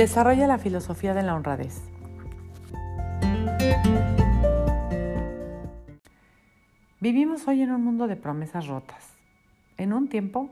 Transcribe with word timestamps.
Desarrolla 0.00 0.46
la 0.46 0.56
filosofía 0.56 1.12
de 1.12 1.22
la 1.22 1.34
honradez. 1.34 1.82
Vivimos 7.00 7.46
hoy 7.46 7.60
en 7.60 7.70
un 7.70 7.84
mundo 7.84 8.06
de 8.06 8.16
promesas 8.16 8.66
rotas, 8.66 9.10
en 9.76 9.92
un 9.92 10.08
tiempo 10.08 10.48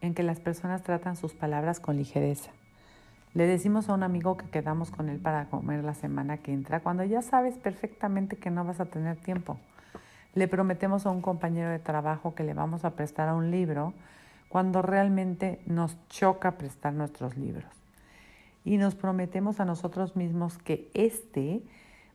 en 0.00 0.14
que 0.14 0.22
las 0.22 0.38
personas 0.38 0.84
tratan 0.84 1.16
sus 1.16 1.32
palabras 1.32 1.80
con 1.80 1.96
ligereza. 1.96 2.52
Le 3.34 3.48
decimos 3.48 3.88
a 3.88 3.94
un 3.94 4.04
amigo 4.04 4.36
que 4.36 4.46
quedamos 4.46 4.92
con 4.92 5.08
él 5.08 5.18
para 5.18 5.46
comer 5.46 5.82
la 5.82 5.94
semana 5.94 6.36
que 6.36 6.52
entra 6.52 6.78
cuando 6.78 7.02
ya 7.02 7.20
sabes 7.20 7.56
perfectamente 7.56 8.36
que 8.36 8.52
no 8.52 8.64
vas 8.64 8.78
a 8.78 8.84
tener 8.84 9.16
tiempo. 9.16 9.58
Le 10.36 10.46
prometemos 10.46 11.04
a 11.04 11.10
un 11.10 11.20
compañero 11.20 11.70
de 11.70 11.80
trabajo 11.80 12.36
que 12.36 12.44
le 12.44 12.54
vamos 12.54 12.84
a 12.84 12.90
prestar 12.90 13.28
a 13.28 13.34
un 13.34 13.50
libro 13.50 13.92
cuando 14.48 14.82
realmente 14.82 15.58
nos 15.66 15.96
choca 16.10 16.52
prestar 16.52 16.92
nuestros 16.92 17.36
libros. 17.36 17.83
Y 18.64 18.78
nos 18.78 18.94
prometemos 18.94 19.60
a 19.60 19.64
nosotros 19.64 20.16
mismos 20.16 20.58
que 20.58 20.90
este 20.94 21.62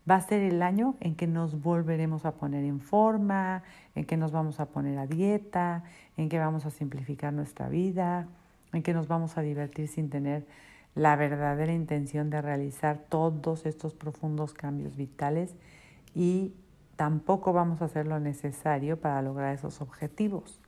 va 0.09 0.16
a 0.16 0.21
ser 0.21 0.41
el 0.41 0.63
año 0.63 0.95
en 0.99 1.16
que 1.16 1.27
nos 1.27 1.62
volveremos 1.62 2.25
a 2.25 2.34
poner 2.34 2.63
en 2.63 2.80
forma, 2.80 3.63
en 3.95 4.05
que 4.05 4.17
nos 4.17 4.31
vamos 4.31 4.59
a 4.59 4.66
poner 4.67 4.98
a 4.98 5.05
dieta, 5.05 5.84
en 6.17 6.30
que 6.30 6.39
vamos 6.39 6.66
a 6.66 6.72
simplificar 6.72 7.31
nuestra 7.34 7.70
vida, 7.70 8.27
en 8.73 8.81
que 8.81 8.94
nos 8.94 9.08
vamos 9.08 9.38
a 9.38 9.41
divertir 9.41 9.88
sin 9.88 10.09
tener 10.09 10.45
la 10.95 11.16
verdadera 11.16 11.73
intención 11.73 12.30
de 12.30 12.41
realizar 12.41 13.05
todos 13.09 13.66
estos 13.66 13.94
profundos 13.94 14.53
cambios 14.53 14.95
vitales 14.95 15.55
y 16.16 16.53
tampoco 16.95 17.53
vamos 17.53 17.81
a 17.81 17.86
hacer 17.86 18.08
lo 18.08 18.20
necesario 18.20 19.00
para 19.00 19.22
lograr 19.22 19.53
esos 19.53 19.81
objetivos. 19.81 20.59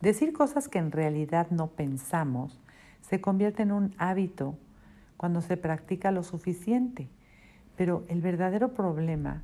Decir 0.00 0.32
cosas 0.32 0.68
que 0.68 0.78
en 0.78 0.92
realidad 0.92 1.48
no 1.50 1.68
pensamos 1.68 2.60
se 3.00 3.20
convierte 3.20 3.62
en 3.62 3.72
un 3.72 3.94
hábito 3.98 4.56
cuando 5.18 5.42
se 5.42 5.58
practica 5.58 6.10
lo 6.10 6.22
suficiente. 6.22 7.10
Pero 7.76 8.04
el 8.08 8.22
verdadero 8.22 8.72
problema 8.72 9.42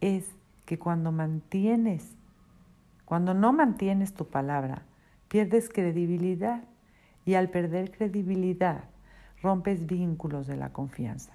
es 0.00 0.28
que 0.64 0.80
cuando 0.80 1.12
mantienes, 1.12 2.16
cuando 3.04 3.34
no 3.34 3.52
mantienes 3.52 4.14
tu 4.14 4.26
palabra, 4.26 4.82
pierdes 5.28 5.68
credibilidad 5.68 6.64
y 7.24 7.34
al 7.34 7.50
perder 7.50 7.92
credibilidad 7.92 8.84
rompes 9.42 9.86
vínculos 9.86 10.46
de 10.48 10.56
la 10.56 10.70
confianza. 10.72 11.32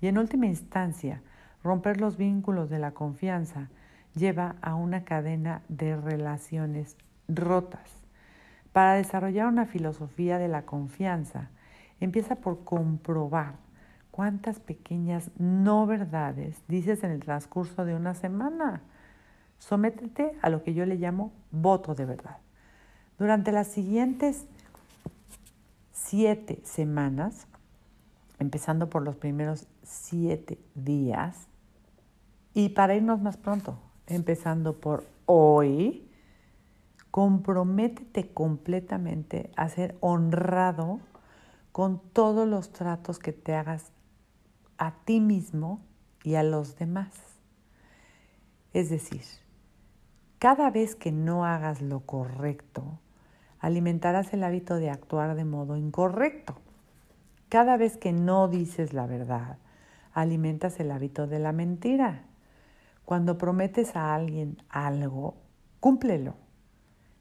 Y 0.00 0.08
en 0.08 0.18
última 0.18 0.46
instancia, 0.46 1.22
romper 1.62 2.00
los 2.00 2.16
vínculos 2.16 2.68
de 2.68 2.78
la 2.78 2.92
confianza 2.92 3.68
lleva 4.14 4.56
a 4.60 4.74
una 4.74 5.04
cadena 5.04 5.62
de 5.68 5.96
relaciones 5.96 6.96
rotas. 7.28 7.90
Para 8.72 8.94
desarrollar 8.94 9.46
una 9.46 9.66
filosofía 9.66 10.38
de 10.38 10.48
la 10.48 10.62
confianza, 10.62 11.50
empieza 12.00 12.36
por 12.36 12.64
comprobar 12.64 13.54
cuántas 14.10 14.58
pequeñas 14.60 15.30
no 15.38 15.86
verdades 15.86 16.62
dices 16.68 17.04
en 17.04 17.10
el 17.10 17.20
transcurso 17.20 17.84
de 17.84 17.94
una 17.94 18.14
semana. 18.14 18.82
Sométete 19.58 20.36
a 20.42 20.50
lo 20.50 20.62
que 20.62 20.74
yo 20.74 20.86
le 20.86 20.96
llamo 20.96 21.32
voto 21.50 21.94
de 21.94 22.06
verdad. 22.06 22.38
Durante 23.18 23.52
las 23.52 23.68
siguientes 23.68 24.46
siete 25.92 26.60
semanas, 26.64 27.46
empezando 28.38 28.88
por 28.88 29.02
los 29.02 29.16
primeros 29.16 29.66
siete 29.82 30.58
días, 30.74 31.46
y 32.54 32.70
para 32.70 32.94
irnos 32.94 33.20
más 33.20 33.36
pronto, 33.36 33.78
empezando 34.06 34.80
por 34.80 35.06
hoy, 35.26 36.10
comprométete 37.10 38.32
completamente 38.32 39.50
a 39.56 39.68
ser 39.68 39.96
honrado 40.00 41.00
con 41.72 42.00
todos 42.12 42.48
los 42.48 42.72
tratos 42.72 43.18
que 43.18 43.32
te 43.32 43.54
hagas 43.54 43.92
a 44.78 44.92
ti 45.04 45.20
mismo 45.20 45.80
y 46.24 46.34
a 46.34 46.42
los 46.42 46.76
demás. 46.76 47.12
Es 48.72 48.90
decir, 48.90 49.22
cada 50.38 50.70
vez 50.70 50.94
que 50.94 51.12
no 51.12 51.44
hagas 51.44 51.82
lo 51.82 52.00
correcto, 52.00 52.98
alimentarás 53.58 54.32
el 54.32 54.42
hábito 54.42 54.76
de 54.76 54.90
actuar 54.90 55.34
de 55.34 55.44
modo 55.44 55.76
incorrecto. 55.76 56.56
Cada 57.48 57.76
vez 57.76 57.96
que 57.96 58.12
no 58.12 58.48
dices 58.48 58.92
la 58.92 59.06
verdad, 59.06 59.58
alimentas 60.12 60.80
el 60.80 60.90
hábito 60.90 61.26
de 61.26 61.38
la 61.38 61.52
mentira. 61.52 62.22
Cuando 63.04 63.38
prometes 63.38 63.96
a 63.96 64.14
alguien 64.14 64.62
algo, 64.68 65.36
cúmplelo. 65.80 66.34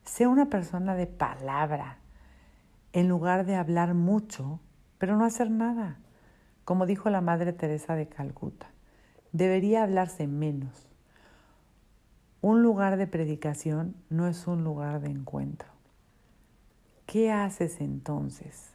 Sé 0.05 0.27
una 0.27 0.49
persona 0.49 0.95
de 0.95 1.07
palabra, 1.07 1.98
en 2.93 3.07
lugar 3.07 3.45
de 3.45 3.55
hablar 3.55 3.93
mucho, 3.93 4.59
pero 4.97 5.15
no 5.15 5.25
hacer 5.25 5.51
nada. 5.51 5.99
Como 6.65 6.85
dijo 6.85 7.09
la 7.09 7.21
Madre 7.21 7.53
Teresa 7.53 7.95
de 7.95 8.07
Calcuta, 8.07 8.67
debería 9.31 9.83
hablarse 9.83 10.27
menos. 10.27 10.87
Un 12.41 12.63
lugar 12.63 12.97
de 12.97 13.07
predicación 13.07 13.95
no 14.09 14.27
es 14.27 14.47
un 14.47 14.63
lugar 14.63 15.01
de 15.01 15.09
encuentro. 15.09 15.67
¿Qué 17.05 17.31
haces 17.31 17.81
entonces? 17.81 18.71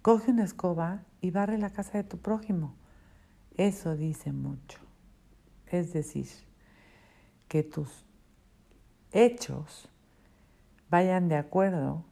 Coge 0.00 0.30
una 0.30 0.44
escoba 0.44 1.02
y 1.20 1.30
barre 1.30 1.58
la 1.58 1.70
casa 1.70 1.98
de 1.98 2.04
tu 2.04 2.18
prójimo. 2.18 2.74
Eso 3.56 3.96
dice 3.96 4.32
mucho. 4.32 4.78
Es 5.66 5.92
decir, 5.92 6.28
que 7.48 7.62
tus 7.62 8.06
hechos 9.12 9.88
vayan 10.90 11.28
de 11.28 11.36
acuerdo 11.36 12.04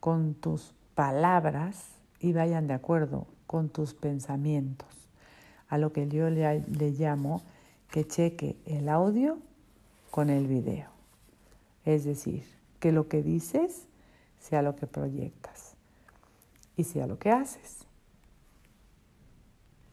con 0.00 0.34
tus 0.34 0.74
palabras 0.94 1.84
y 2.20 2.32
vayan 2.32 2.66
de 2.66 2.74
acuerdo 2.74 3.26
con 3.46 3.68
tus 3.68 3.94
pensamientos. 3.94 4.88
A 5.68 5.78
lo 5.78 5.92
que 5.92 6.08
yo 6.08 6.30
le, 6.30 6.62
llamo 6.92 7.42
que 7.90 8.06
cheque 8.06 8.56
el 8.64 8.88
audio 8.88 9.38
con 10.10 10.30
el 10.30 10.46
video. 10.46 10.90
Es 11.84 12.04
decir, 12.04 12.44
que 12.80 12.92
lo 12.92 13.08
que 13.08 13.22
dices 13.22 13.86
sea 14.38 14.62
lo 14.62 14.76
que 14.76 14.86
proyectas 14.86 15.74
y 16.76 16.84
sea 16.84 17.06
lo 17.06 17.18
que 17.18 17.30
haces. 17.30 17.87